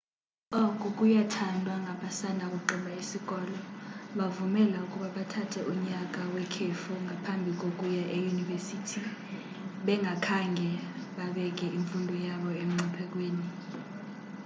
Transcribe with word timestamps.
oku 0.63 0.87
kuyathandwa 0.97 1.73
ngabasanda 1.83 2.45
kugqiba 2.53 2.91
isikolo 3.03 3.55
kubavumela 4.09 4.77
ukuba 4.85 5.07
bathathe 5.17 5.59
unyaka 5.71 6.19
wekhefu 6.33 6.91
ngaphambi 7.05 7.51
kokuya 7.61 8.03
eyunivesithi 8.15 8.99
bengakhange 9.85 10.69
babeke 11.17 11.65
imfundo 11.77 12.13
yabo 12.27 12.49
emngciphekweni 12.61 13.45